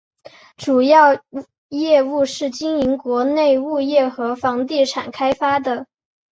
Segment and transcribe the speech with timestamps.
[0.57, 1.21] 主要
[1.69, 5.85] 业务是经营国内物业和房地产开发的。